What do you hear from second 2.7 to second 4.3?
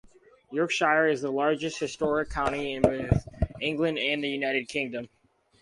in both England and the